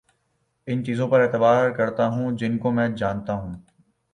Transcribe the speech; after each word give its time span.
ان 0.67 0.83
چیزوں 0.85 1.07
پر 1.07 1.19
اعتبار 1.19 1.69
کرتا 1.69 2.07
ہوں 2.07 2.37
جن 2.37 2.57
کو 2.57 2.71
میں 2.71 2.87
جانتا 2.89 3.33
ہوں 3.33 3.53